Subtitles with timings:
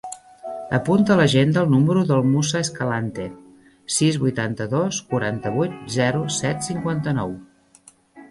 [0.75, 3.27] Apunta a l'agenda el número del Musa Escalante:
[3.97, 7.37] sis, vuitanta-dos, quaranta-vuit, zero, set, cinquanta-nou.